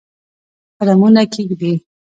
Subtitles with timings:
[0.81, 1.73] قدمونه کښېږدي